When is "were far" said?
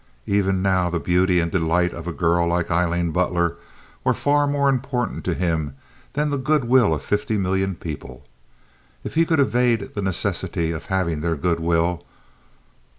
4.03-4.47